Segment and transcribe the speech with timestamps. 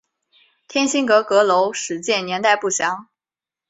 [0.67, 3.07] 天心阁阁楼始建年代不详。